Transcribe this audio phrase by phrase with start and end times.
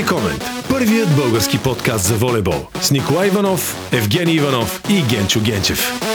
[0.00, 0.44] Волей Комент.
[0.68, 2.66] Първият български подкаст за волейбол.
[2.80, 6.09] С Николай Иванов, Евгений Иванов и Генчо Генчев.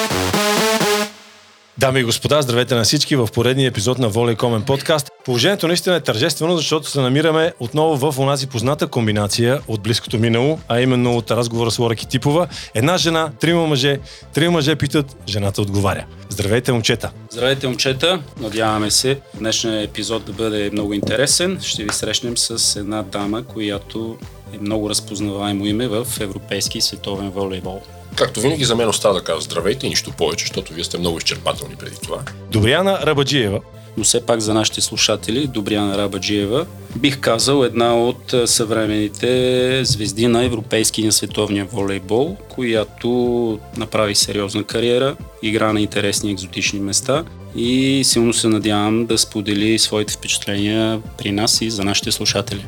[1.78, 5.12] Дами и господа, здравейте на всички в поредния епизод на Волей Комен подкаст.
[5.26, 10.60] Положението наистина е тържествено, защото се намираме отново в онази позната комбинация от близкото минало,
[10.68, 12.48] а именно от разговора с Лора Китипова.
[12.74, 14.00] Една жена, трима мъже,
[14.34, 16.06] трима мъже питат, жената отговаря.
[16.30, 17.12] Здравейте, момчета!
[17.32, 18.22] Здравейте, момчета!
[18.40, 21.60] Надяваме се днешният епизод да бъде много интересен.
[21.62, 24.18] Ще ви срещнем с една дама, която
[24.54, 27.82] е много разпознаваемо име в европейски и световен волейбол.
[28.16, 31.18] Както винаги за мен остава да кажа здравейте и нищо повече, защото вие сте много
[31.18, 32.18] изчерпателни преди това.
[32.52, 33.62] Добряна Рабаджиева.
[33.98, 36.66] Но все пак за нашите слушатели, Добряна Рабаджиева,
[36.96, 44.64] бих казал една от съвременните звезди на европейски и на световния волейбол, която направи сериозна
[44.64, 47.24] кариера, игра на интересни екзотични места
[47.56, 52.66] и силно се надявам да сподели своите впечатления при нас и за нашите слушатели.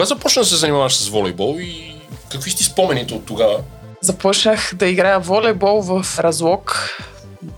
[0.00, 1.94] Кога започна да се занимаваш с волейбол и
[2.32, 3.58] какви сте спомените от тогава?
[4.00, 6.90] Започнах да играя волейбол в Разлог.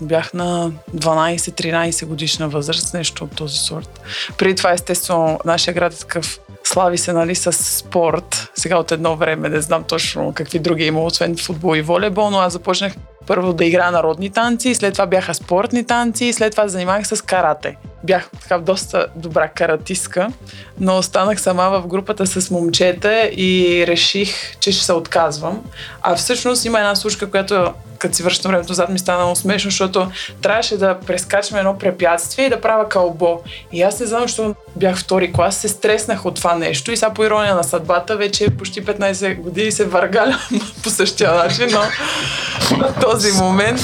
[0.00, 4.00] Бях на 12-13 годишна възраст, нещо от този сорт.
[4.38, 8.48] Преди това, естествено, нашия град е такъв слави се нали, с спорт.
[8.54, 12.38] Сега от едно време не знам точно какви други има, освен футбол и волейбол, но
[12.38, 12.92] аз започнах
[13.26, 17.76] първо да играя народни танци, след това бяха спортни танци, след това занимавах с карате.
[18.04, 20.28] Бях така доста добра каратистка,
[20.80, 25.62] но останах сама в групата с момчета и реших, че ще се отказвам.
[26.02, 30.10] А всъщност има една случка, която като си връщам времето назад ми стана смешно, защото
[30.42, 33.40] трябваше да прескачаме едно препятствие и да правя кълбо.
[33.72, 37.12] И аз не знам, защото бях втори клас, се стреснах от това нещо и сега
[37.12, 40.40] по ирония на съдбата вече почти 15 години се въргалям
[40.82, 41.80] по същия начин, но
[43.12, 43.80] този момент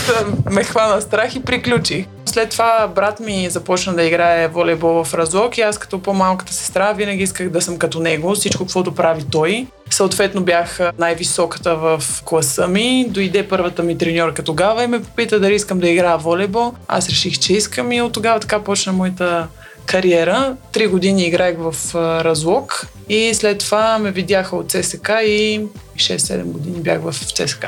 [0.51, 2.07] ме хвана страх и приключих.
[2.27, 6.93] След това брат ми започна да играе волейбол в Разлог и аз като по-малката сестра
[6.93, 9.67] винаги исках да съм като него, всичко каквото прави той.
[9.91, 13.07] Съответно бях най-високата в класа ми.
[13.08, 16.73] Дойде първата ми треньорка тогава и ме попита дали искам да играя волейбол.
[16.89, 19.48] Аз реших, че искам и от тогава така почна моята
[19.86, 20.57] кариера.
[20.73, 21.95] Три години играех в
[22.25, 25.61] Разлог и след това ме видяха от ЦСК и
[25.97, 27.67] 6-7 години бях в ЦСК.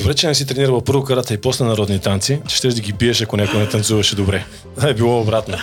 [0.00, 2.92] Добре, че не си тренирала първо карата и после народни танци, че ще да ги
[2.92, 4.44] биеш, ако някой не танцуваше добре.
[4.80, 5.56] Да е било обратно.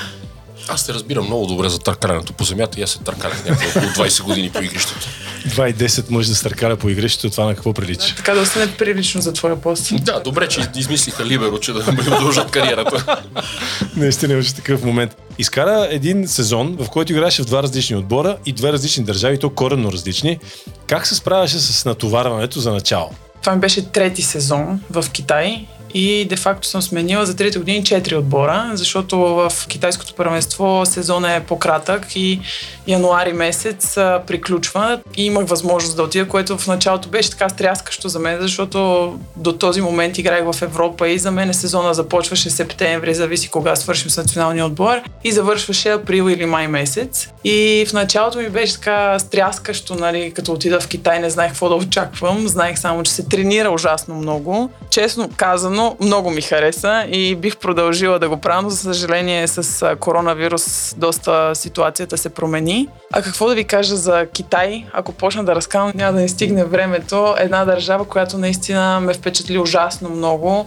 [0.68, 4.08] Аз те разбирам много добре за търкалянето по земята и аз се търкалях някакво около
[4.08, 5.08] 20 години по игрището.
[5.48, 8.16] 2 и 10 мъж да се търкаля по игрището, това на какво прилича?
[8.16, 10.06] Така да остане прилично за твоя пост.
[10.06, 13.24] Да, добре, че измислиха Либеро, че да продължат кариерата.
[13.96, 15.16] Наистина имаше такъв момент.
[15.38, 19.50] Изкара един сезон, в който играеше в два различни отбора и две различни държави, то
[19.50, 20.40] коренно различни.
[20.88, 23.10] Как се справяше с натоварването за начало?
[23.42, 28.16] Това ми беше трети сезон в Китай и де-факто съм сменила за трите години четири
[28.16, 32.40] отбора, защото в китайското първенство сезона е по-кратък и
[32.88, 38.10] януари месец а, приключва и имах възможност да отида, което в началото беше така стряскащо
[38.10, 43.14] за мен, защото до този момент играех в Европа и за мен сезона започваше септември,
[43.14, 47.30] зависи кога свършим с националния отбор и завършваше април или май месец.
[47.44, 51.70] И в началото ми беше така стряскащо, нали, като отида в Китай, не знаех какво
[51.70, 54.70] да очаквам, знаех само, че се тренира ужасно много.
[54.90, 59.96] Честно казано, много ми хареса и бих продължила да го правя, но за съжаление с
[60.00, 62.88] коронавирус доста ситуацията се промени.
[63.14, 64.86] А какво да ви кажа за Китай?
[64.94, 67.36] Ако почна да разказвам, няма да не стигне времето.
[67.38, 70.66] Една държава, която наистина ме впечатли ужасно много,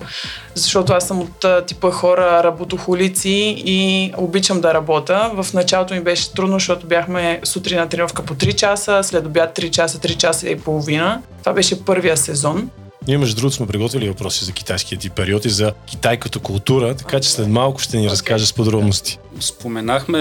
[0.54, 5.30] защото аз съм от типа хора работохолици и обичам да работя.
[5.34, 9.58] В началото ми беше трудно, защото бяхме сутрин на тренировка по 3 часа, след обяд
[9.58, 11.22] 3 часа, 3 часа и половина.
[11.40, 12.70] Това беше първия сезон.
[13.08, 16.94] Ние, между другото, сме приготвили въпроси за китайския ти период и за Китай като култура,
[16.94, 18.10] така че след малко ще ни okay.
[18.10, 19.18] разкажеш с подробности.
[19.40, 20.20] Споменахме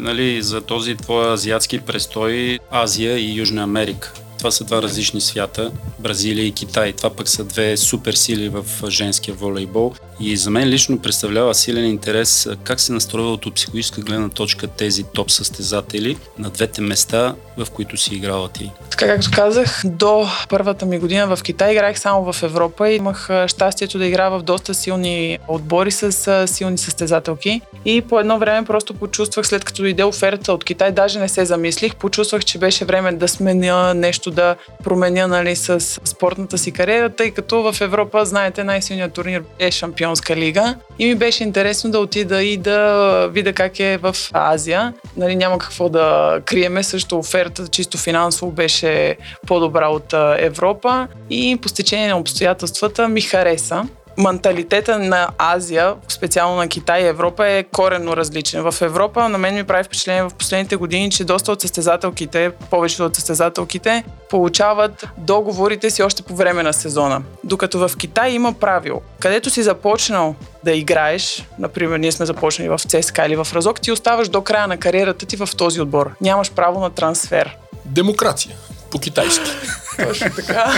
[0.00, 4.12] нали, за този твой азиатски престой Азия и Южна Америка.
[4.38, 6.92] Това са два различни свята, Бразилия и Китай.
[6.92, 9.94] Това пък са две супер сили в женския волейбол.
[10.20, 15.04] И за мен лично представлява силен интерес как се настроива от психологическа гледна точка тези
[15.04, 18.70] топ състезатели на двете места, в които си играла ти.
[18.90, 23.28] Така както казах, до първата ми година в Китай играех само в Европа и имах
[23.46, 27.60] щастието да играя в доста силни отбори с силни състезателки.
[27.84, 31.44] И по едно време просто почувствах, след като дойде оферта от Китай, даже не се
[31.44, 37.10] замислих, почувствах, че беше време да сменя нещо, да променя нали, с спортната си кариера,
[37.10, 39.70] тъй като в Европа, знаете, най-силният турнир е
[40.10, 40.74] Шампионска лига.
[40.98, 44.92] И ми беше интересно да отида и да видя как е в Азия.
[45.16, 49.16] Нали, няма какво да криеме, също оферта чисто финансово беше
[49.46, 53.84] по-добра от Европа и по стечение на обстоятелствата ми хареса
[54.20, 58.70] менталитета на Азия, специално на Китай и Европа е коренно различен.
[58.70, 63.04] В Европа на мен ми прави впечатление в последните години, че доста от състезателките, повечето
[63.04, 67.22] от състезателките, получават договорите си още по време на сезона.
[67.44, 69.02] Докато в Китай има правило.
[69.20, 70.34] Където си започнал
[70.64, 74.66] да играеш, например, ние сме започнали в ЦСКА или в Разок, ти оставаш до края
[74.66, 76.10] на кариерата ти в този отбор.
[76.20, 77.56] Нямаш право на трансфер.
[77.84, 78.56] Демокрация.
[78.90, 79.50] По-китайски.
[80.08, 80.72] Точно така.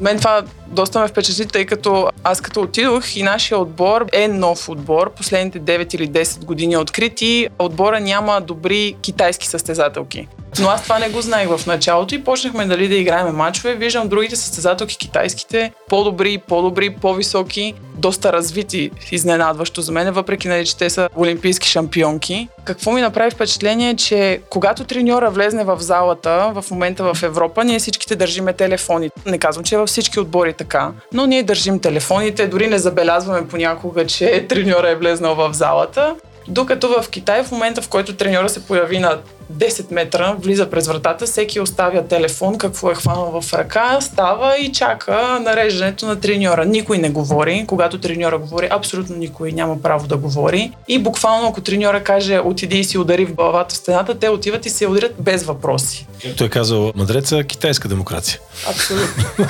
[0.00, 4.68] Мен това доста ме впечатли, тъй като аз като отидох и нашия отбор е нов
[4.68, 5.12] отбор.
[5.12, 10.28] Последните 9 или 10 години е открит и отбора няма добри китайски състезателки.
[10.60, 13.74] Но аз това не го знаех в началото и почнахме дали да играем мачове.
[13.74, 20.76] Виждам другите състезателки китайските по-добри, по-добри, по-високи, доста развити, изненадващо за мен, въпреки нали, че
[20.76, 22.48] те са олимпийски шампионки.
[22.64, 27.78] Какво ми направи впечатление, че когато треньора влезне в залата, в момента в Европа, ние
[27.78, 29.10] всичките държиме телефони.
[29.26, 34.06] Не казвам, че във всички отбори така, но ние държим телефоните, дори не забелязваме понякога,
[34.06, 36.16] че треньора е влезнал в залата.
[36.48, 39.18] Докато в Китай, в момента в който треньора се появи на
[39.52, 44.72] 10 метра, влиза през вратата, всеки оставя телефон, какво е хванал в ръка, става и
[44.72, 46.64] чака нареждането на треньора.
[46.64, 47.64] Никой не говори.
[47.68, 50.72] Когато треньора говори, абсолютно никой няма право да говори.
[50.88, 54.66] И буквално, ако треньора каже отиди и си удари в главата в стената, те отиват
[54.66, 56.06] и се ударят без въпроси.
[56.36, 58.40] Той е казал Мадреца китайска демокрация.
[58.68, 59.24] Абсолютно.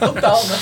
[0.00, 0.56] Тотална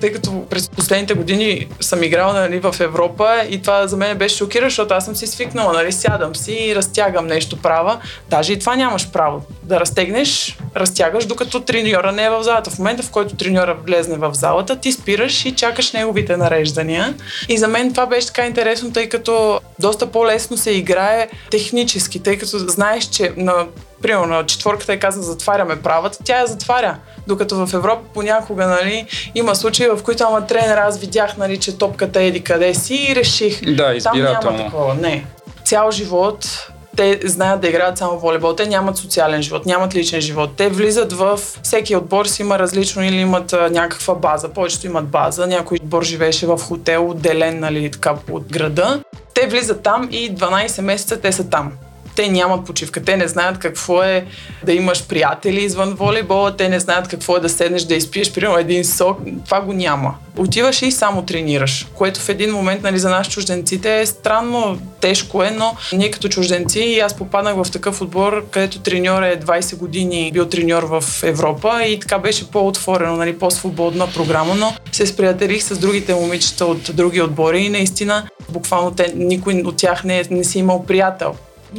[0.00, 4.36] тъй като през последните години съм играла нали, в Европа и това за мен беше
[4.36, 8.00] шокиращо, защото аз съм си свикнала, нали, сядам си и разтягам нещо права.
[8.30, 9.42] Даже и това нямаш право.
[9.62, 12.70] Да разтегнеш, разтягаш, докато треньора не е в залата.
[12.70, 17.14] В момента, в който треньора влезне в залата, ти спираш и чакаш неговите нареждания.
[17.48, 22.38] И за мен това беше така интересно, тъй като доста по-лесно се играе технически, тъй
[22.38, 23.66] като знаеш, че на
[24.02, 26.96] примерно на четворката е каза затваряме правата, тя я затваря.
[27.26, 31.78] Докато в Европа понякога нали, има случаи, в които ама тренер аз видях, нали, че
[31.78, 33.74] топката еди къде си и реших.
[33.74, 34.94] Да, Там няма такова.
[34.94, 35.24] Не.
[35.64, 38.52] Цял живот те знаят да играят само волейбол.
[38.52, 40.50] Те нямат социален живот, нямат личен живот.
[40.56, 41.40] Те влизат в...
[41.62, 44.48] Всеки отбор си има различно или имат а, някаква база.
[44.48, 45.46] Повечето имат база.
[45.46, 49.02] Някой отбор живееше в хотел, отделен нали, така, от града.
[49.34, 51.72] Те влизат там и 12 месеца те са там
[52.16, 53.02] те нямат почивка.
[53.02, 54.24] Те не знаят какво е
[54.64, 58.58] да имаш приятели извън волейбола, те не знаят какво е да седнеш да изпиеш, примерно
[58.58, 59.18] един сок.
[59.44, 60.14] Това го няма.
[60.36, 65.42] Отиваш и само тренираш, което в един момент нали, за нас чужденците е странно, тежко
[65.42, 69.76] е, но ние като чужденци и аз попаднах в такъв отбор, където треньор е 20
[69.76, 75.62] години бил треньор в Европа и така беше по-отворено, нали, по-свободна програма, но се сприятелих
[75.62, 80.44] с другите момичета от други отбори и наистина буквално те, никой от тях не, не
[80.44, 81.34] си имал приятел.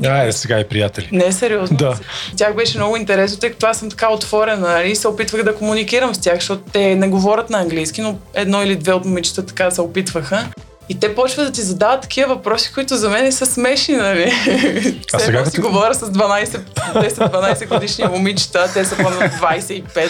[0.05, 1.09] Айде сега и приятели.
[1.11, 1.77] Не, сериозно.
[1.77, 1.97] Да.
[2.37, 5.55] Тях беше много интересно, тъй като аз съм така отворена нали, и се опитвах да
[5.55, 9.45] комуникирам с тях, защото те не говорят на английски, но едно или две от момичета
[9.45, 10.47] така се опитваха.
[10.89, 14.33] И те почват да ти задават такива въпроси, които за мен са смешни, нали?
[15.13, 15.51] А сега като...
[15.51, 16.45] си говоря с 12,
[16.93, 20.09] 10-12 годишни момичета, те са по 25.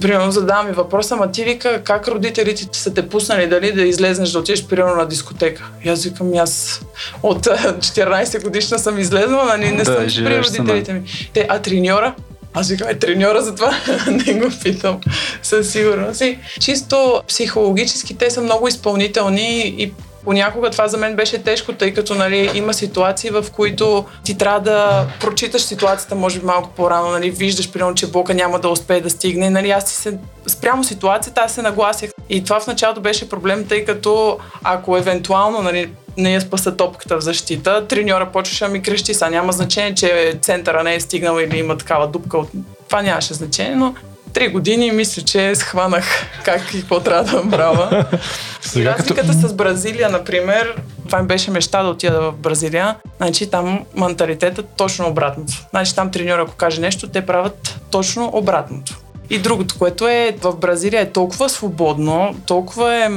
[0.00, 4.30] Примерно задавам ми въпроса, ама ти вика как родителите са те пуснали дали да излезнеш
[4.30, 5.64] да отидеш примерно на дискотека.
[5.84, 6.82] И аз викам, аз
[7.22, 11.02] от 14 годишна съм излезнала, нали, не да, съм при родителите ми.
[11.32, 12.14] Те, а треньора?
[12.54, 13.70] Аз викам, е треньора, затова
[14.26, 15.00] не го питам
[15.42, 16.20] със сигурност.
[16.20, 19.92] И чисто психологически те са много изпълнителни и
[20.28, 24.60] Понякога това за мен беше тежко, тъй като нали, има ситуации, в които ти трябва
[24.60, 29.00] да прочиташ ситуацията, може би малко по-рано, нали, виждаш, примерно, че блока няма да успее
[29.00, 29.50] да стигне.
[29.50, 32.10] Нали, аз се, спрямо ситуацията, аз се нагласях.
[32.28, 37.16] И това в началото беше проблем, тъй като ако евентуално нали, не я спаса топката
[37.16, 39.14] в защита, треньора почваше да ми крещи.
[39.14, 42.38] Сега няма значение, че центъра не е стигнал или има такава дупка.
[42.88, 43.94] Това нямаше значение, но
[44.32, 48.04] три години мисля, че схванах как и какво трябва да направя.
[48.60, 49.48] Сега, разликата като...
[49.48, 50.74] с Бразилия, например,
[51.06, 52.96] това ми беше мечта да отида в Бразилия.
[53.16, 55.66] Значи там менталитетът е точно обратното.
[55.70, 58.98] Значи там треньор, ако каже нещо, те правят точно обратното.
[59.30, 63.08] И другото, което е в Бразилия е толкова свободно, толкова е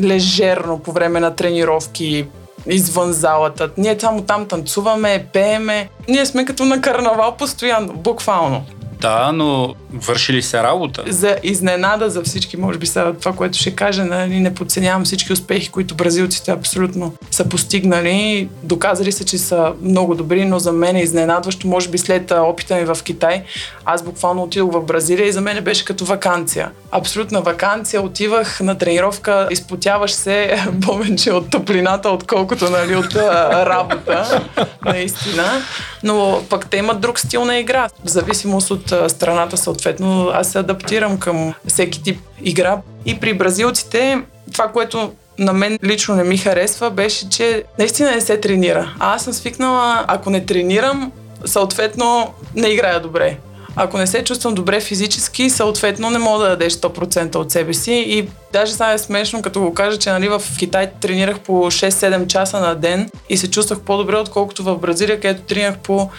[0.00, 2.26] лежерно по време на тренировки,
[2.66, 3.70] извън залата.
[3.76, 5.88] Ние само там танцуваме, пееме.
[6.08, 8.64] Ние сме като на карнавал постоянно, буквално.
[9.04, 11.02] Да, но върши ли се работа?
[11.06, 15.32] За изненада за всички, може би сега това, което ще кажа, нали, не подценявам всички
[15.32, 18.48] успехи, които бразилците абсолютно са постигнали.
[18.62, 22.76] Доказали се, че са много добри, но за мен е изненадващо, може би след опита
[22.76, 23.42] ми в Китай.
[23.84, 26.70] Аз буквално отидох в Бразилия и за мен беше като вакансия.
[26.90, 28.02] Абсолютна вакансия.
[28.02, 34.42] Отивах на тренировка, изпотяваш се повече от топлината, отколкото нали, от работа.
[34.84, 35.44] Наистина.
[36.02, 37.88] Но пък те имат друг стил на игра.
[38.04, 40.30] В зависимост от страната съответно.
[40.34, 42.78] Аз се адаптирам към всеки тип игра.
[43.06, 44.22] И при бразилците,
[44.52, 48.94] това, което на мен лично не ми харесва, беше, че наистина не се тренира.
[48.98, 51.12] А аз съм свикнала, ако не тренирам,
[51.44, 53.38] съответно не играя добре.
[53.76, 57.92] Ако не се чувствам добре физически, съответно не мога да дадеш 100% от себе си.
[57.92, 62.26] И даже сега е смешно, като го кажа, че нали, в Китай тренирах по 6-7
[62.26, 66.10] часа на ден и се чувствах по-добре, отколкото в Бразилия, където тренирах по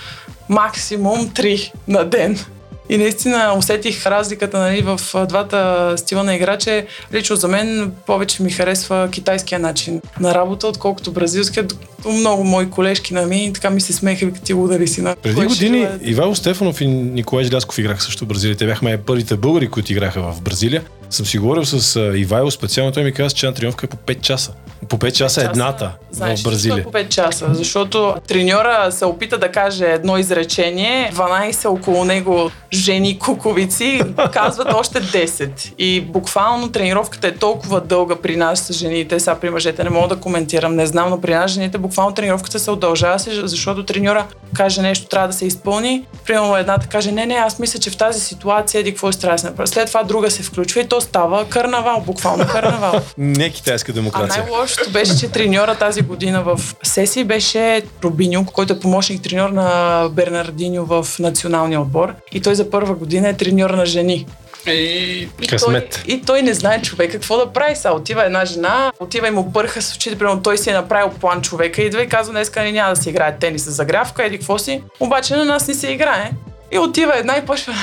[0.50, 2.46] максимум 3 на ден.
[2.90, 8.44] И наистина усетих разликата нали, в двата стила на игра, че лично за мен повече
[8.44, 11.66] ми харесва китайския начин на работа, отколкото бразилския.
[12.06, 15.46] Много мои колежки на ми така ми се смеха, като ти удари си на Преди
[15.46, 18.58] години Ивайло Стефанов и Николай Желясков играха също в Бразилия.
[18.58, 20.84] Те бяхме първите българи, които играха в Бразилия.
[21.10, 24.22] Съм си говорил с Ивайло специално, той ми каза, че една тренировка е по 5
[24.22, 24.52] часа.
[24.90, 26.84] По 5 часа е едната Знаеш, в Бразилия.
[26.84, 27.48] по 5 часа?
[27.52, 34.02] Защото треньора се опита да каже едно изречение, 12 около него жени куковици
[34.34, 35.74] казват още 10.
[35.78, 40.22] И буквално тренировката е толкова дълга при нас жените, сега при мъжете не мога да
[40.22, 44.26] коментирам, не знам, но при нас жените буквално тренировката се удължава, защото треньора
[44.56, 46.06] каже нещо, трябва да се изпълни.
[46.26, 49.68] Примерно едната каже, не, не, аз мисля, че в тази ситуация еди какво се направи.
[49.68, 53.02] След това друга се включва и то става карнавал, буквално карнавал.
[53.18, 54.46] Не китайска А демокрация.
[54.78, 60.10] Най-лошото беше, че треньора тази година в сесии беше Рубиньо, който е помощник треньор на
[60.12, 62.14] Бернардиньо в националния отбор.
[62.32, 64.26] И той за първа година е треньор на жени.
[64.68, 66.04] И И Късмет.
[66.06, 67.76] той, и той не знае човек какво да прави.
[67.76, 71.10] Сега отива една жена, отива и му пърха с очите, примерно той си е направил
[71.10, 74.38] план човека, идва и казва, днеска не няма да се играе тенис с загрявка, еди
[74.38, 74.84] какво си.
[75.00, 76.32] Обаче на нас не се играе.
[76.72, 77.74] И отива една и почва,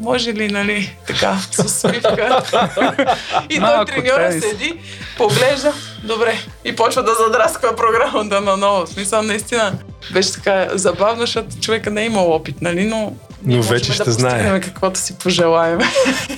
[0.00, 2.42] може ли, нали, така, с усмивка.
[3.50, 4.80] и той треньора седи,
[5.16, 5.72] поглежда,
[6.04, 6.38] добре.
[6.64, 8.86] И почва да задрасква програмата на ново.
[8.86, 9.72] Смисъл, наистина,
[10.12, 13.12] беше така забавно, защото човека не е имал опит, нали, но...
[13.44, 14.30] можем вече да ще знае.
[14.30, 15.78] постигнем каквото си пожелаем.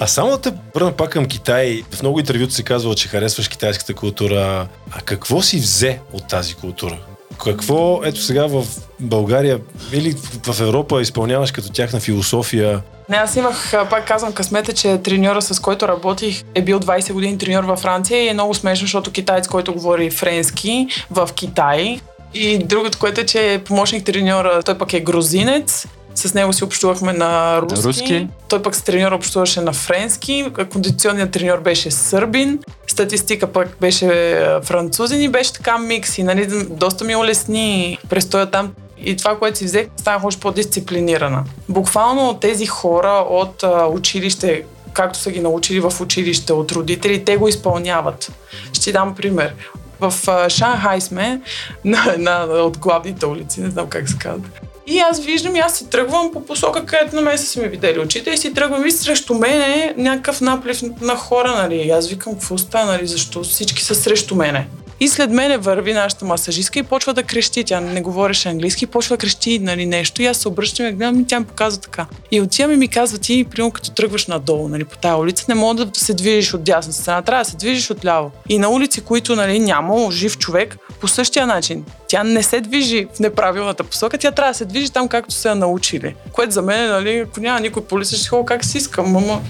[0.01, 1.83] А само да те върна пак към Китай.
[1.91, 4.67] В много интервюта си казвал, че харесваш китайската култура.
[4.91, 6.99] А какво си взе от тази култура?
[7.45, 8.65] Какво, ето сега в
[9.01, 9.61] България
[9.93, 12.83] или в Европа изпълняваш като тяхна философия?
[13.09, 17.13] Не, аз имах, а, пак казвам, късмета, че треньора, с който работих, е бил 20
[17.13, 22.01] години треньор във Франция и е много смешно, защото китаец, който говори френски в Китай.
[22.35, 25.87] И другото, което е, че е помощник треньора, той пък е грузинец.
[26.15, 27.87] С него си общувахме на руски.
[27.87, 28.29] руски.
[28.49, 30.47] Той пък с треньора общуваше на френски.
[30.73, 32.59] Кондиционният треньор беше сърбин.
[32.99, 36.19] Статистика пък беше а, французин и беше така микс.
[36.19, 38.73] И нали, доста ми улесни престоя там.
[38.99, 41.45] И това, което си взех, станах още по-дисциплинирана.
[41.69, 47.37] Буквално тези хора от а, училище, както са ги научили в училище от родители, те
[47.37, 48.33] го изпълняват.
[48.73, 49.55] Ще ти дам пример.
[50.01, 51.41] В а, Шанхай сме
[51.85, 54.49] на една от главните улици, не знам как се казва.
[54.91, 57.69] И аз виждам, и аз си тръгвам по посока, където на мен са си ми
[57.69, 61.91] видели очите и си тръгвам и срещу мен е някакъв наплив на хора, нали.
[61.91, 64.69] Аз викам, какво става, нали, защо всички са срещу мене.
[65.01, 67.65] И след мене върви нашата масажистка и почва да крещи.
[67.65, 70.23] Тя не говореше английски, почва да крещи нали, нещо.
[70.23, 72.07] И аз се обръщам и гледам и тя ми показва така.
[72.31, 75.55] И отивам и ми казва, ти, примерно, като тръгваш надолу, нали, по тази улица, не
[75.55, 78.31] мога да се движиш от дясната страна, трябва да се движиш от ляво.
[78.49, 81.85] И на улици, които нали, няма жив човек, по същия начин.
[82.09, 85.49] Тя не се движи в неправилната посока, тя трябва да се движи там, както са
[85.49, 86.15] я научили.
[86.33, 89.17] Което за мен, нали, ако няма никой по улица, ще ходя как си искам.
[89.17, 89.41] Ама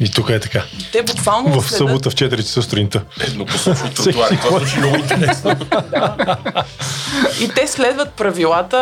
[0.00, 0.62] И тук е така.
[0.92, 3.02] те буквално В събота в 4 часа сутринта.
[3.20, 4.38] Еднопосочни тротуари.
[4.42, 5.56] Това звучи много интересно.
[7.40, 8.76] И те следват правилата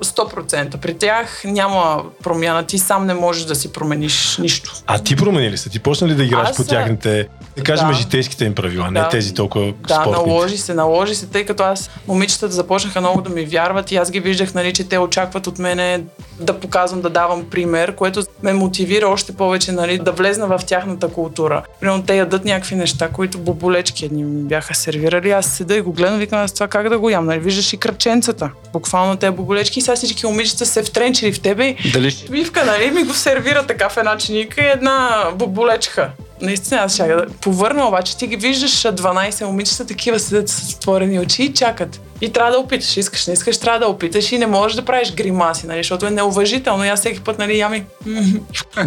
[0.00, 0.76] 100%.
[0.76, 2.62] При тях няма промяна.
[2.62, 4.72] Ти сам не можеш да си промениш нищо.
[4.86, 5.70] А ти промени ли се?
[5.70, 7.94] Ти почна ли да играеш Аз, по тяхните, да кажем, да.
[7.94, 9.08] житейските им правила, не Да.
[9.08, 10.18] тези толкова Да, спортните?
[10.18, 14.10] наложи се, наложи се, тъй като аз момичетата започнаха много да ми вярват и аз
[14.10, 16.00] ги виждах, нали, че те очакват от мене
[16.40, 21.08] да показвам, да давам пример, което ме мотивира още повече нали, да влезна в тяхната
[21.08, 21.62] култура.
[21.80, 25.30] Примерно те ядат някакви неща, които боболечки едни ми бяха сервирали.
[25.30, 27.26] Аз седа и го гледам, викам аз това как да го ям.
[27.26, 28.50] Нали, виждаш и кръченцата.
[28.72, 33.04] Буквално те боболечки и сега всички момичета се втренчили в тебе Дали Мивка, нали, ми
[33.04, 36.10] го сервира така в една чиника и една боболечка.
[36.42, 40.74] Наистина, аз ще да повърна, обаче ти ги виждаш а, 12 момичета, такива седят с
[40.74, 42.00] отворени очи и чакат.
[42.20, 42.96] И трябва да опиташ.
[42.96, 46.10] Искаш, не искаш, трябва да опиташ и не можеш да правиш гримаси, нали, защото е
[46.10, 46.84] неуважително.
[46.84, 47.84] И аз всеки път, нали, ями.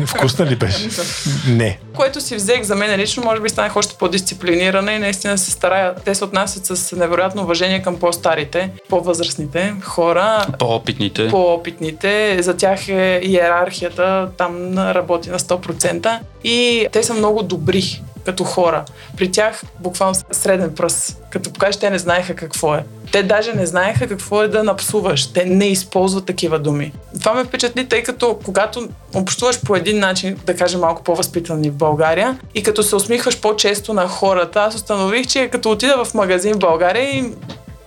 [0.05, 0.89] Вкусна ли беше?
[1.47, 1.79] не.
[1.95, 5.95] Което си взех за мен лично, може би станах още по-дисциплинирана и наистина се старая.
[5.95, 10.45] Те се отнасят с невероятно уважение към по-старите, по-възрастните хора.
[10.59, 11.27] по-опитните.
[11.27, 18.01] по-опитните, за тях е иерархията, там работи на 100% и те са много добри.
[18.25, 18.85] като хора.
[19.17, 21.17] При тях буквално среден пръст.
[21.29, 22.85] Като покажеш, те не знаеха какво е.
[23.11, 25.33] Те даже не знаеха какво е да напсуваш.
[25.33, 26.93] Те не използват такива думи.
[27.19, 31.75] Това ме впечатли, тъй като когато общуваш по един начин, да кажем малко по-възпитани в
[31.75, 36.53] България, и като се усмихваш по-често на хората, аз установих, че като отида в магазин
[36.53, 37.33] в България и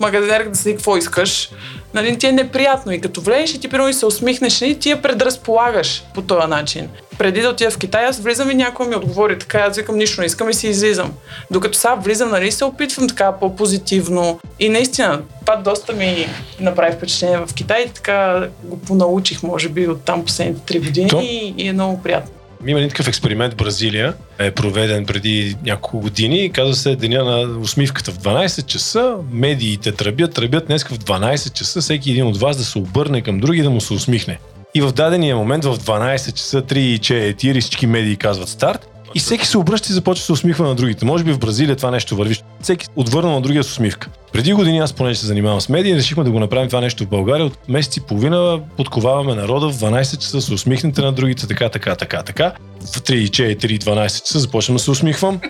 [0.00, 1.50] магазинерът да си какво искаш,
[1.94, 2.92] нали, ти е неприятно.
[2.92, 6.46] И като влезеш и ти примерно и се усмихнеш, нали, ти я предразполагаш по този
[6.46, 6.88] начин.
[7.18, 10.20] Преди да отида в Китай, аз влизам и някой ми отговори така, аз викам нищо
[10.20, 11.12] не искам и си излизам.
[11.50, 14.40] Докато сега влизам, нали, се опитвам така по-позитивно.
[14.60, 16.28] И наистина, това доста ми
[16.60, 21.20] направи впечатление в Китай, така го понаучих, може би, от там последните три години То...
[21.20, 22.32] и, и е много приятно.
[22.66, 26.52] Има един такъв експеримент в Бразилия, е проведен преди няколко години.
[26.52, 29.16] Казва се Деня на усмивката в 12 часа.
[29.30, 31.80] Медиите тръбят, тръбят днес в 12 часа.
[31.80, 34.38] Всеки един от вас да се обърне към други да му се усмихне.
[34.76, 38.88] И в дадения момент в 12 часа 3 и 4 всички медии казват старт.
[39.14, 41.04] И всеки се обръща и започва да се усмихва на другите.
[41.04, 42.36] Може би в Бразилия това нещо върви.
[42.62, 44.08] Всеки отвърна на другия с усмивка.
[44.32, 47.08] Преди години аз, понеже се занимавам с медии, решихме да го направим това нещо в
[47.08, 47.46] България.
[47.46, 51.94] От месец и половина подковаваме народа в 12 часа, се усмихнете на другите, така, така,
[51.94, 52.52] така, така.
[52.80, 55.40] В 3, 4, 12 часа започвам да се усмихвам.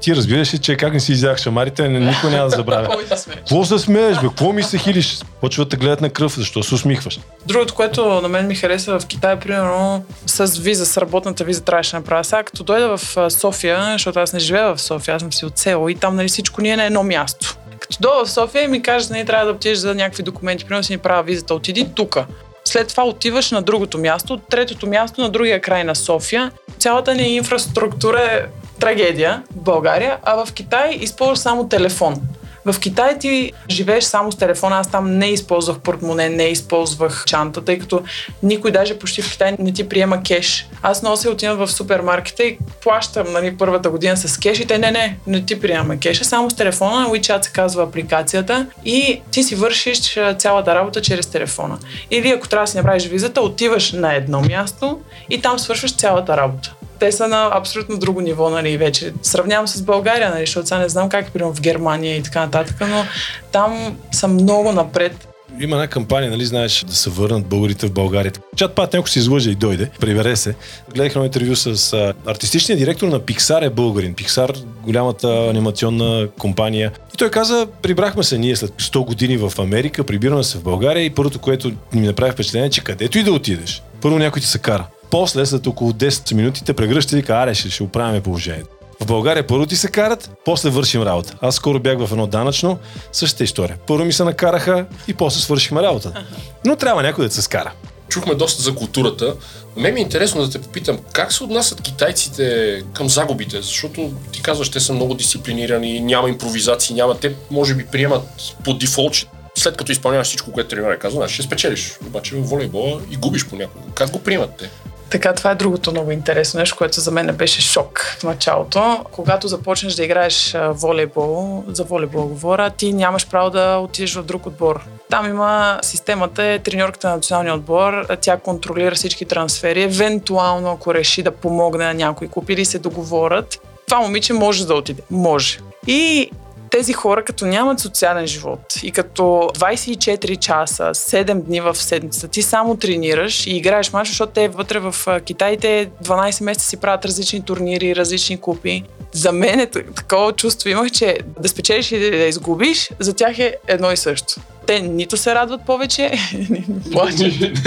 [0.00, 2.96] Ти разбираш ли, че как не си изях шамарите, никой няма да забравя.
[3.34, 4.28] Какво се смееш, бе?
[4.28, 5.20] Какво ми се хилиш?
[5.40, 7.20] Почват да гледат на кръв, защо се усмихваш?
[7.46, 11.90] Другото, което на мен ми хареса в Китай, примерно с виза, с работната виза трябваше
[11.90, 12.24] да направя.
[12.24, 15.58] Сега като дойда в София, защото аз не живея в София, аз съм си от
[15.58, 17.56] село и там нали, всичко ни е на едно място.
[17.78, 20.84] Като дойда в София и ми кажеш, не трябва да отидеш за някакви документи, примерно
[20.84, 22.18] си ни правя визата, отиди тук.
[22.64, 26.50] След това отиваш на другото място, третото място на другия край на София.
[26.78, 28.42] Цялата ни инфраструктура е
[28.80, 32.20] трагедия в България, а в Китай използваш само телефон.
[32.64, 34.76] В Китай ти живееш само с телефона.
[34.76, 38.02] Аз там не използвах портмоне, не използвах чанта, тъй като
[38.42, 40.68] никой даже почти в Китай не ти приема кеш.
[40.82, 44.90] Аз нося отивам в супермаркета и плащам нали, първата година с кеш и те не,
[44.90, 47.08] не, не ти приема кеша, само с телефона.
[47.08, 51.78] WeChat се казва апликацията и ти си вършиш цялата работа чрез телефона.
[52.10, 55.00] Или ако трябва да си направиш визата, отиваш на едно място
[55.30, 59.12] и там свършваш цялата работа те са на абсолютно друго ниво, нали, вече.
[59.22, 62.40] Сравнявам с България, нали, защото сега не знам как е, примерно в Германия и така
[62.40, 63.04] нататък, но
[63.52, 65.28] там са много напред.
[65.60, 68.32] Има една кампания, нали знаеш, да се върнат българите в България.
[68.56, 70.54] Чат пат някой се излъже и дойде, прибере се.
[70.94, 74.14] Гледах едно интервю с а, артистичния директор на Pixar е българин.
[74.14, 76.92] Pixar, голямата анимационна компания.
[77.14, 81.04] И той каза, прибрахме се ние след 100 години в Америка, прибираме се в България
[81.04, 84.58] и първото, което ми направи впечатление, че където и да отидеш, първо някой ти се
[84.58, 88.68] кара после, след около 10 минути, те прегръща и вика, аре, ще, ще оправяме положението.
[89.00, 91.34] В България първо ти се карат, после вършим работа.
[91.40, 92.78] Аз скоро бях в едно данъчно,
[93.12, 93.78] същата история.
[93.86, 96.24] Първо ми се накараха и после свършихме работа.
[96.64, 97.72] Но трябва някой да се скара.
[98.08, 99.34] Чухме доста за културата.
[99.76, 103.62] Ме ми е интересно да те попитам, как се отнасят китайците към загубите?
[103.62, 107.18] Защото ти казваш, те са много дисциплинирани, няма импровизации, няма.
[107.18, 108.22] Те може би приемат
[108.64, 111.92] по дефолт, че след като изпълняваш всичко, което тренера казва, ще спечелиш.
[112.06, 113.84] Обаче в волейбола и губиш понякога.
[113.94, 114.70] Как го приемат те?
[115.14, 119.04] Така, това е другото много интересно нещо, което за мен беше шок в началото.
[119.12, 124.46] Когато започнеш да играеш волейбол, за волейбол говоря, ти нямаш право да отидеш в друг
[124.46, 124.84] отбор.
[125.10, 131.22] Там има системата, е треньорката на националния отбор, тя контролира всички трансфери, евентуално ако реши
[131.22, 135.02] да помогне на някой клуб или се договорят, това момиче може да отиде.
[135.10, 135.58] Може.
[135.86, 136.30] И
[136.74, 142.42] тези хора, като нямат социален живот и като 24 часа, 7 дни в седмица, ти
[142.42, 147.04] само тренираш и играеш мач, защото те вътре в Китай те 12 месеца си правят
[147.04, 148.84] различни турнири, различни купи.
[149.12, 153.56] За мен е такова чувство имах, че да спечелиш и да изгубиш, за тях е
[153.68, 156.10] едно и също те нито се радват повече,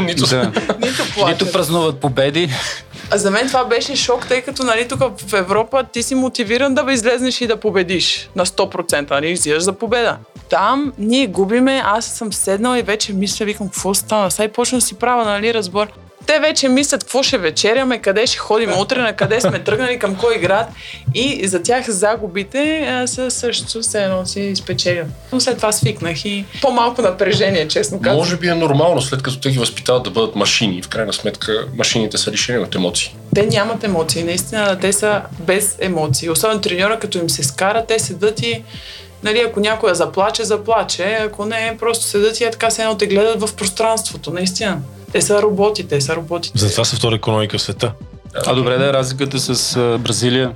[0.03, 0.51] нито да.
[0.79, 1.41] нито плачат.
[1.41, 2.49] Нито празнуват победи.
[3.11, 6.73] А за мен това беше шок, тъй като нали, тук в Европа ти си мотивиран
[6.75, 10.17] да излезнеш и да победиш на 100%, нали, взимаш за победа.
[10.49, 14.31] Там ние губиме, аз съм седнала и вече мисля, викам, какво стана?
[14.31, 15.87] Сега и почна да си правя, нали, разбор
[16.27, 20.15] те вече мислят какво ще вечеряме, къде ще ходим утре, на къде сме тръгнали, към
[20.15, 20.69] кой град.
[21.13, 25.07] И за тях загубите са също се едно си спечелят.
[25.31, 28.17] Но след това свикнах и по-малко напрежение, честно казвам.
[28.17, 30.81] Може би е нормално, след като те ги възпитават да бъдат машини.
[30.81, 33.15] В крайна сметка машините са лишени от емоции.
[33.35, 36.29] Те нямат емоции, наистина те са без емоции.
[36.29, 38.63] Особено треньора, като им се скара, те седат и
[39.23, 41.03] Нали, ако някой заплаче, заплаче.
[41.03, 44.79] Ако не, просто седат и е така се едно те гледат в пространството, наистина.
[45.11, 46.51] Те са роботи, те са роботи.
[46.55, 47.91] Затова са втора економика в света.
[48.45, 50.51] А добре да е разликата с Бразилия.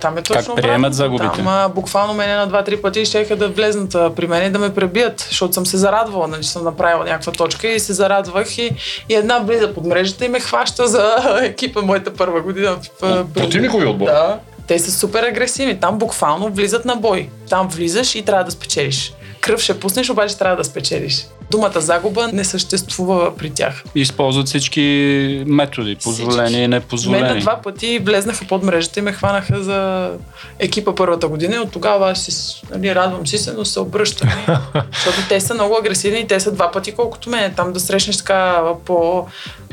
[0.00, 1.36] Там е точно как приемат загубите?
[1.36, 4.58] Там а, буквално мене на два-три пъти ще да влезнат а, при мен и да
[4.58, 8.70] ме пребият, защото съм се зарадвала, нали, съм направила някаква точка и се зарадвах и,
[9.08, 12.76] и една влиза под мрежата и ме хваща за екипа моята първа година.
[13.02, 14.06] В, Противникови отбор?
[14.06, 14.38] Да.
[14.66, 15.80] Те са супер агресивни.
[15.80, 17.28] Там буквално влизат на бой.
[17.50, 19.12] Там влизаш и трябва да спечелиш.
[19.44, 21.26] Кръв ще пуснеш, обаче трябва да спечелиш.
[21.50, 23.84] Думата загуба не съществува при тях.
[23.94, 27.22] Използват всички методи, позволени и непозволени.
[27.22, 30.10] Мен на два пъти влезнаха под мрежата и ме хванаха за
[30.58, 34.28] екипа първата година и от тогава аз си, нали, радвам си се, но се обръщам.
[34.92, 37.54] защото те са много агресивни и те са два пъти колкото мен.
[37.54, 39.26] Там да срещнеш така по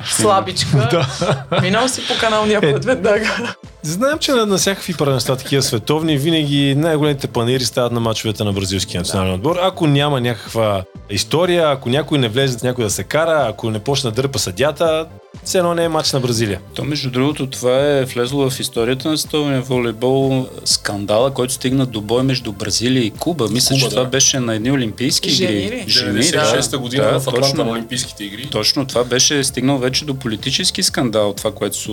[0.06, 1.08] слабичка.
[1.62, 3.56] Минал си по каналния път веднага.
[3.84, 8.54] Знаем, че на, на всякакви първенства такива световни, винаги най-големите панери стават на мачовете на
[8.54, 9.58] бразилския национален отбор.
[9.62, 14.10] Ако няма някаква история, ако някой не влезе някой да се кара, ако не почне
[14.10, 15.08] да дърпа съдята,
[15.44, 16.60] все едно не е матч на Бразилия.
[16.74, 22.02] То, между другото, това е влезло в историята на световния волейбол скандала, който стигна до
[22.02, 23.48] бой между Бразилия и Куба.
[23.52, 23.90] Мисля, Куба, че да.
[23.90, 25.86] това беше на едни олимпийски Жени игри.
[25.88, 27.64] Жени, 96-та година да, в Атланта точно.
[27.64, 28.48] на Олимпийските игри.
[28.52, 31.92] Точно, това беше стигнал вече до политически скандал, това, което са,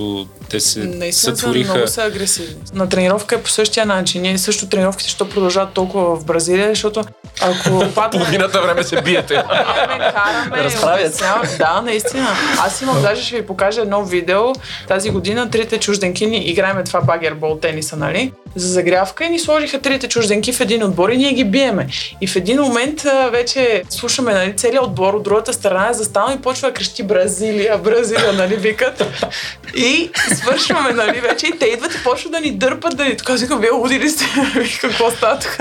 [0.49, 1.75] те се Наистина сътвориха.
[1.75, 2.55] много са агресивни.
[2.75, 4.23] На тренировка е по същия начин.
[4.23, 7.05] Ние също тренировките, що продължават толкова в Бразилия, защото
[7.41, 8.21] ако падне...
[8.21, 9.35] Половината време се биете.
[9.35, 11.23] Караме, караме, Разправят.
[11.59, 12.29] Да, наистина.
[12.59, 14.53] Аз имам, даже ще ви покажа едно видео.
[14.89, 18.33] Тази година трите чужденки ни играеме това багербол тениса, нали?
[18.57, 21.87] За загрявка и ни сложиха трите чужденки в един отбор и ние ги биеме.
[22.21, 26.37] И в един момент а, вече слушаме, нали, целият отбор от другата страна е застанал
[26.37, 29.23] и почва да крещи Бразилия, Бразилия, нали, викат.
[29.77, 33.35] И свършваме, нали, вече и те идват и почват да ни дърпат, да ни така,
[33.35, 34.25] викам, вие луди ли сте?
[34.81, 35.59] Какво става тук?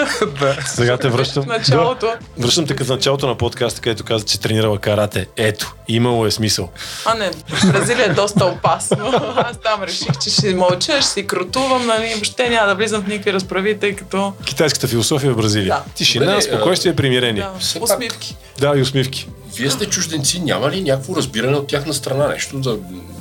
[0.66, 1.44] Сега те връщам.
[1.44, 2.06] В началото.
[2.06, 2.18] Да.
[2.38, 5.28] Връщам те като началото на подкаста, където каза, че тренирала карате.
[5.38, 6.70] Ето, имало е смисъл.
[7.06, 7.32] А не,
[7.72, 9.12] Бразилия е доста опасно.
[9.36, 13.08] Аз там реших, че ще мълча, ще си крутувам, нали, въобще няма да влизам в
[13.08, 14.34] никакви разправи, тъй като...
[14.46, 15.68] Китайската философия в Бразилия.
[15.68, 15.84] Да.
[15.96, 17.42] Тишина, спокойствие, примирение.
[17.42, 18.38] Да, усмивки.
[18.60, 19.28] Да, и усмивки.
[19.56, 22.28] Вие сте чужденци, няма ли някакво разбиране от тяхна страна?
[22.28, 22.78] Нещо да...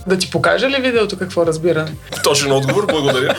[0.06, 1.92] Да ти покажа ли видеото какво разбиране?
[2.24, 3.34] Точен отговор, благодаря.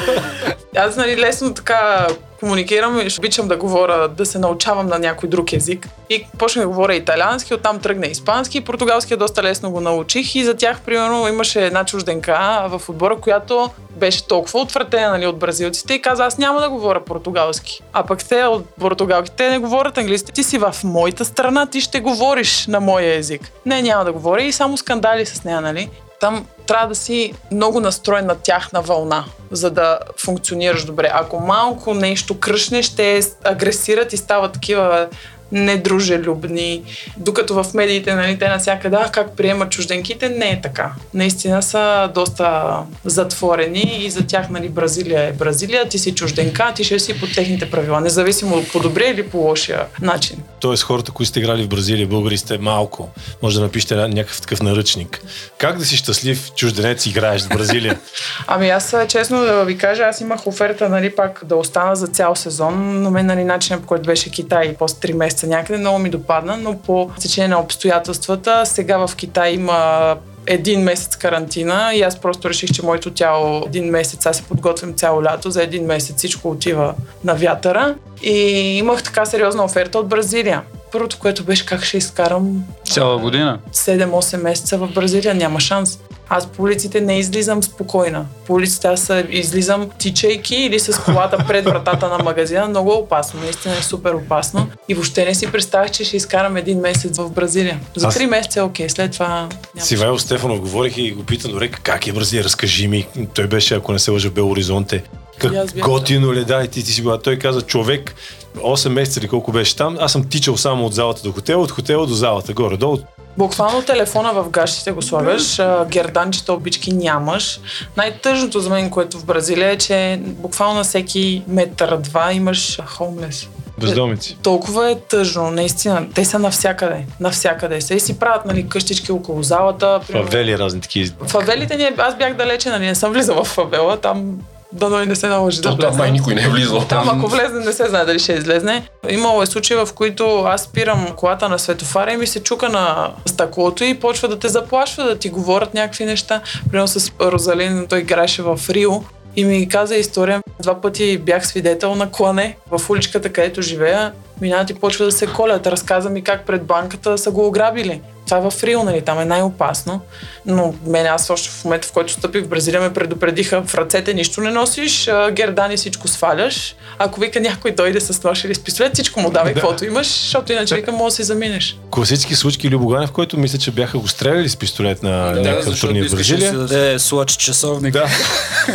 [0.76, 2.08] Аз нали, лесно така
[2.40, 5.88] комуникирам и ще обичам да говоря, да се научавам на някой друг език.
[6.10, 10.54] И почнах да говоря италиански, оттам тръгна испански, португалски доста лесно го научих и за
[10.54, 16.02] тях, примерно, имаше една чужденка в отбора, която беше толкова отвратена нали, от бразилците и
[16.02, 17.84] каза, аз няма да говоря португалски.
[17.94, 20.32] А пък те от португалки, те не говорят английски.
[20.32, 23.42] Ти си в моята страна, ти ще говориш на моя език.
[23.66, 25.90] Не, няма да говоря и само скандали с нея, нали?
[26.20, 31.10] Там трябва да си много настроен на тяхна вълна, за да функционираш добре.
[31.14, 35.08] Ако малко нещо кръшнеш, те агресират и стават такива
[35.52, 36.84] недружелюбни,
[37.18, 40.92] докато в медиите, нали, те навсякъде, а как приемат чужденките, не е така.
[41.14, 46.84] Наистина са доста затворени и за тях, нали, Бразилия е Бразилия, ти си чужденка, ти
[46.84, 50.38] ще си по техните правила, независимо по добрия или по лошия начин.
[50.60, 53.10] Тоест хората, които сте играли в Бразилия, българи сте малко.
[53.44, 55.22] Може да напишете ня- някакъв такъв наръчник.
[55.58, 58.00] Как да си щастлив чужденец и играеш в Бразилия?
[58.48, 62.36] Ами аз честно да ви кажа, аз имах оферта, нали, пак да остана за цял
[62.36, 66.10] сезон, но мен, нали, начинът по който беше Китай после 3 месеца някъде, много ми
[66.10, 70.16] допадна, но по течение на обстоятелствата, сега в Китай има
[70.48, 74.94] един месец карантина и аз просто реших, че моето тяло един месец, аз се подготвям
[74.94, 78.40] цяло лято, за един месец всичко отива на вятъра и
[78.78, 80.62] имах така сериозна оферта от Бразилия.
[80.92, 83.60] Първото, което беше как ще изкарам Цяла година.
[83.74, 86.00] 7-8 месеца в Бразилия, няма шанс.
[86.30, 88.26] Аз по улиците не излизам спокойна.
[88.48, 92.68] По улиците аз излизам тичайки или с колата пред вратата на магазина.
[92.68, 94.68] Много е опасно, наистина е супер опасно.
[94.90, 97.80] И въобще не си представях, че ще изкарам един месец в Бразилия.
[97.96, 99.50] За Аз- 3 месеца е окей, след това няма.
[99.86, 103.08] С Ивайло Стефанов говорих и го питам добре, как е Бразилия, разкажи ми.
[103.34, 105.04] Той беше, ако не се лъжа, в Бел Оризонте.
[105.38, 107.20] Как бях готино ли, да, и ти, ти си била.
[107.20, 108.16] Той каза, човек,
[108.58, 111.72] 8 месеца или колко беше там, аз съм тичал само от залата до хотела, от
[111.72, 112.98] хотела до залата, горе-долу.
[113.38, 117.60] Буквално телефона в гащите го слагаш, герданчета, обички нямаш.
[117.98, 123.48] Най-тъжното за мен, което в Бразилия е, че буквално на всеки метър-два имаш хоумлес.
[123.80, 124.38] Бездомици.
[124.44, 126.08] Толкова е тъжно, наистина.
[126.16, 127.06] Те са навсякъде.
[127.20, 127.82] Навсякъде.
[127.82, 130.00] Се и си правят нали, къщички около залата.
[130.08, 130.26] примерно.
[130.28, 131.28] Фавели разни такива.
[131.28, 134.38] Фавелите ни, аз бях далече, нали, не съм влизала в фавела, там
[134.72, 136.86] дано и не се наложи да То там май никой не е влизал.
[136.90, 138.88] Там ако влезне, не се знае дали ще излезне.
[139.10, 143.12] Имало е случаи, в които аз спирам колата на светофара и ми се чука на
[143.26, 146.42] стъклото и почва да те заплашва, да ти говорят някакви неща.
[146.72, 149.04] Примерно с Розалин, той играеше в Рио
[149.36, 150.42] и ми каза история.
[150.62, 154.14] Два пъти бях свидетел на клане в уличката, където живея.
[154.42, 155.68] Минават и почва да се колят.
[155.68, 158.02] Разказа ми как пред банката са го ограбили.
[158.26, 160.02] това е в Рио, нали, там е най-опасно.
[160.46, 164.14] Но мен аз още в момента, в който стъпих в Бразилия, ме предупредиха в ръцете
[164.14, 166.76] нищо не носиш, гердани всичко сваляш.
[167.00, 169.60] Ако вика някой дойде с нож или с пистолет, всичко му давай Да.
[169.60, 171.78] каквото имаш, защото иначе вика, може да си заминеш.
[171.92, 175.80] Класически случки Любоганев, в който мисля, че бяха го стреляли с пистолет на Да, някакъв
[175.80, 176.52] турнир в да Бразилия.
[176.52, 177.94] си даде слач часовник.
[177.94, 178.08] Да.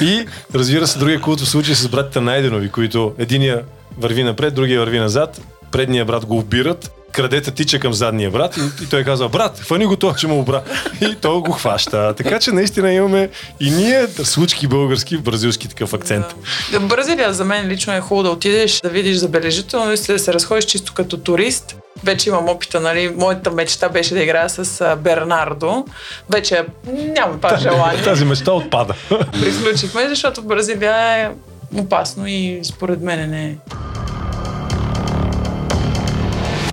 [0.00, 3.62] И разбира се, другия култов случай с братите Найденови, които единия
[3.98, 5.40] върви напред, другия върви назад,
[5.72, 9.86] предния брат го убират, крадета тича към задния брат и, и той казва, брат, фани
[9.86, 10.62] го това, че му обра.
[11.00, 12.14] И той го хваща.
[12.16, 16.26] Така че наистина имаме и ние случки български бразилски такъв акцент.
[16.72, 16.80] Да.
[16.80, 20.64] Бразилия за мен лично е хубаво да отидеш, да видиш забележително и да се разходиш
[20.64, 21.76] чисто като турист.
[22.04, 23.14] Вече имам опита, нали?
[23.16, 25.84] Моята мечта беше да играя с Бернардо.
[26.30, 28.02] Вече нямам това желание.
[28.02, 28.94] Тази мечта отпада.
[29.32, 31.28] Приключихме, защото Бразилия е
[31.76, 33.56] опасно и според мен не е.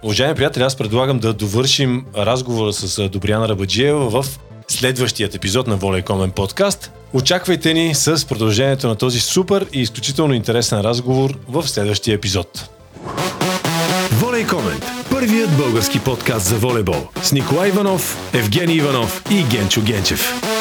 [0.04, 4.26] Уважаеми приятели, аз предлагам да довършим разговора с Добряна Рабаджиева в
[4.68, 6.92] следващият епизод на Воля Комен подкаст.
[7.14, 12.70] Очаквайте ни с продължението на този супер и изключително интересен разговор в следващия епизод.
[14.12, 14.86] Волей Комент.
[15.10, 17.08] Първият български подкаст за волейбол.
[17.24, 20.59] С Николай Иванов, Евгений Иванов и Генчо Генчев.